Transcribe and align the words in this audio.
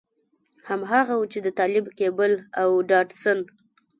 هماغه 0.67 1.15
و 1.17 1.23
چې 1.31 1.39
د 1.45 1.47
طالب 1.59 1.85
کېبل 1.97 2.31
او 2.61 2.69
ډاټسن. 2.89 3.39